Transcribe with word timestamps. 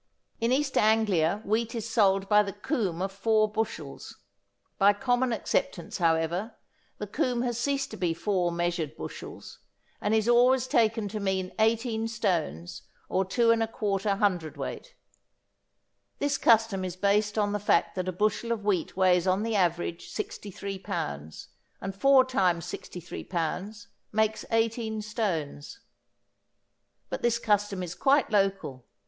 In 0.39 0.51
East 0.51 0.79
Anglia 0.79 1.43
wheat 1.45 1.75
is 1.75 1.87
sold 1.87 2.27
by 2.27 2.41
the 2.41 2.53
coomb 2.53 3.03
of 3.03 3.11
four 3.11 3.47
bushels. 3.51 4.17
By 4.79 4.93
common 4.93 5.31
acceptance 5.31 5.99
however 5.99 6.55
the 6.97 7.05
coomb 7.05 7.43
has 7.43 7.59
ceased 7.59 7.91
to 7.91 7.97
be 7.97 8.15
four 8.15 8.51
measured 8.51 8.97
bushels, 8.97 9.59
and 10.01 10.15
is 10.15 10.27
always 10.27 10.65
taken 10.65 11.07
to 11.09 11.19
mean 11.19 11.51
18 11.59 12.07
stones 12.07 12.81
or 13.09 13.23
2¼ 13.23 13.63
cwt. 13.73 14.87
This 16.17 16.39
custom 16.39 16.83
is 16.83 16.95
based 16.95 17.37
on 17.37 17.51
the 17.51 17.59
fact 17.59 17.93
that 17.93 18.07
a 18.09 18.11
bushel 18.11 18.51
of 18.51 18.65
wheat 18.65 18.97
weighs 18.97 19.27
on 19.27 19.43
the 19.43 19.55
average 19.55 20.09
63 20.09 20.79
pounds, 20.79 21.49
and 21.79 21.93
four 21.95 22.25
times 22.25 22.65
63 22.65 23.23
pounds 23.25 23.87
makes 24.11 24.45
18 24.49 25.03
stones. 25.03 25.79
But 27.11 27.21
this 27.21 27.37
custom 27.37 27.83
is 27.83 27.93
quite 27.93 28.31
local. 28.31 28.87